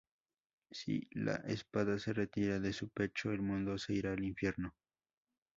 [0.71, 4.73] Si la espada se retira de su pecho, el mundo se irá al infierno.